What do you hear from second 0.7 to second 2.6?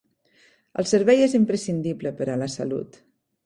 El servei és imprescindible per a la